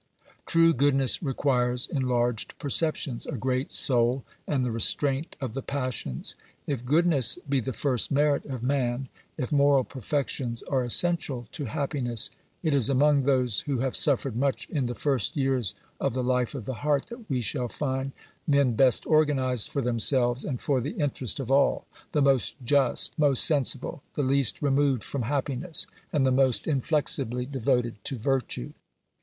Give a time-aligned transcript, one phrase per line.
[0.47, 6.33] True goodness requires enlarged perceptions, a great soul and the restraint of the passions.
[6.65, 12.31] If goodness be the first merit of man, if moral perfections are essential to happiness,
[12.63, 16.15] it is among those who have suffered much in OBERMANN 109 the first years of
[16.15, 18.11] the Hfe of the heart that we shall find
[18.47, 23.45] men best organised for themselves and for the interest of all, the most just, most
[23.45, 28.73] sensible, the least removed from happiness and the most inflexibly devoted to virtue.